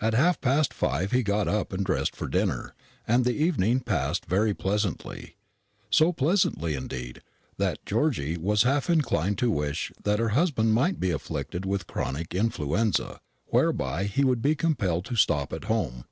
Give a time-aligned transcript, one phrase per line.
[0.00, 2.74] At half past five he got up and dressed for dinner,
[3.06, 5.36] and the evening passed very pleasantly
[5.90, 7.20] so pleasantly, indeed,
[7.58, 12.34] that Georgy was half inclined to wish that her husband might be afflicted with chronic
[12.34, 16.06] influenza, whereby he would be compelled to stop at home.